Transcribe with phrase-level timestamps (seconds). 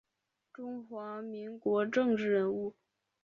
[0.51, 2.73] 中华民国政治人物。